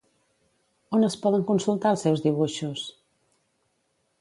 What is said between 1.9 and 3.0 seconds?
els seus dibuixos?